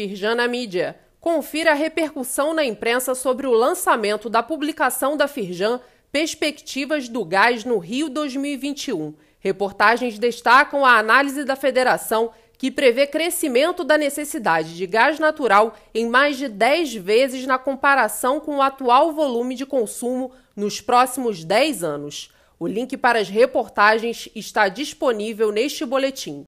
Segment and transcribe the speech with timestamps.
[0.00, 0.96] Firjan na mídia.
[1.20, 5.78] Confira a repercussão na imprensa sobre o lançamento da publicação da Firjan
[6.10, 9.12] Perspectivas do Gás no Rio 2021.
[9.40, 16.08] Reportagens destacam a análise da federação que prevê crescimento da necessidade de gás natural em
[16.08, 21.84] mais de 10 vezes na comparação com o atual volume de consumo nos próximos 10
[21.84, 22.32] anos.
[22.58, 26.38] O link para as reportagens está disponível neste boletim.